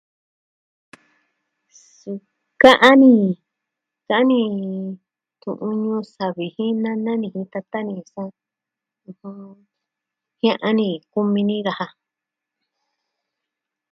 Suu 1.97 2.17
ka'an 2.61 2.95
ni, 3.01 3.13
ka'an 4.07 4.25
ni 4.31 4.39
tu'un 5.41 5.73
Ñuu 5.83 6.01
savi 6.15 6.45
jin 6.55 6.75
nana 6.83 7.11
jin 7.33 7.45
tata 7.53 7.79
ni... 7.87 7.95
ɨjɨn... 9.07 9.51
jia'an 10.39 10.73
ni 10.79 10.87
kumi 11.11 11.41
ni 11.47 11.55
daja. 11.65 11.87